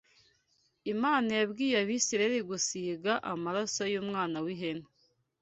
[0.93, 4.87] Imana yabwiye Abisirayeli gusiga amaraso y’umwana w’ihene